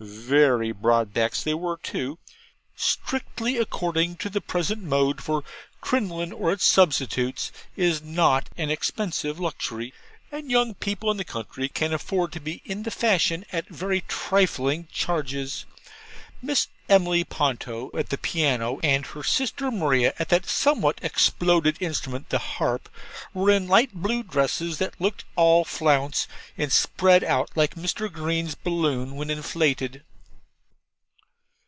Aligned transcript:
Very 0.00 0.72
broad 0.72 1.14
backs 1.14 1.44
they 1.44 1.54
were 1.54 1.76
too, 1.80 2.18
strictly 2.74 3.56
according 3.58 4.16
to 4.16 4.28
the 4.28 4.40
present 4.40 4.82
mode, 4.82 5.22
for 5.22 5.44
crinoline 5.80 6.32
or 6.32 6.52
its 6.52 6.64
substitutes 6.64 7.52
is 7.76 8.02
not 8.02 8.50
an 8.56 8.70
expensive 8.70 9.38
luxury, 9.38 9.94
and 10.32 10.50
young 10.50 10.74
people 10.74 11.12
in 11.12 11.16
the 11.16 11.24
country 11.24 11.68
can 11.68 11.92
afford 11.94 12.32
to 12.32 12.40
be 12.40 12.60
in 12.64 12.82
the 12.82 12.90
fashion 12.90 13.46
at 13.52 13.68
very 13.68 14.00
trifling 14.02 14.88
charges. 14.92 15.64
Miss 16.42 16.68
Emily 16.90 17.24
Ponto 17.24 17.90
at 17.96 18.10
the 18.10 18.18
piano, 18.18 18.78
and 18.82 19.06
her 19.06 19.22
sister 19.22 19.70
Maria 19.70 20.12
at 20.18 20.28
that 20.28 20.44
somewhat 20.44 20.98
exploded 21.00 21.78
instrument, 21.80 22.28
the 22.28 22.38
harp, 22.38 22.90
were 23.32 23.50
in 23.50 23.66
light 23.66 23.94
blue 23.94 24.22
dresses 24.22 24.76
that 24.76 25.00
looked 25.00 25.24
all 25.36 25.64
flounce, 25.64 26.28
and 26.58 26.70
spread 26.70 27.24
out 27.24 27.48
like 27.56 27.76
Mr. 27.76 28.12
Green's 28.12 28.54
balloon 28.56 29.16
when 29.16 29.30
inflated. 29.30 30.02